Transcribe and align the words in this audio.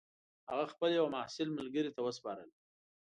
هغه 0.49 0.65
خپل 0.73 0.89
یوه 0.99 1.09
محصل 1.15 1.47
ملګري 1.57 1.91
ته 1.95 1.99
وسپارل. 2.03 2.49